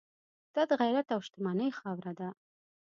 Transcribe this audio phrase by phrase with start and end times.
[0.55, 2.29] دا د غیرت او شتمنۍ خاوره ده.